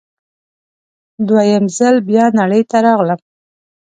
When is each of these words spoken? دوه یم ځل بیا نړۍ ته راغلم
دوه 1.27 1.41
یم 1.51 1.65
ځل 1.77 1.95
بیا 2.09 2.25
نړۍ 2.39 2.61
ته 2.69 2.77
راغلم 2.85 3.19